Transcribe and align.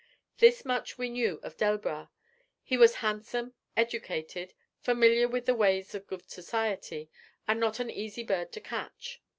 This 0.39 0.65
much 0.65 0.97
we 0.97 1.09
knew 1.09 1.39
of 1.43 1.57
Delbras: 1.57 2.07
he 2.63 2.75
was 2.75 2.95
'handsome, 3.05 3.53
educated, 3.77 4.51
familiar 4.79 5.27
with 5.27 5.45
the 5.45 5.53
ways 5.53 5.93
of 5.93 6.07
good 6.07 6.27
society, 6.27 7.11
and 7.47 7.59
not 7.59 7.79
an 7.79 7.91
easy 7.91 8.23
bird 8.23 8.51
to 8.53 8.61
catch.' 8.61 9.21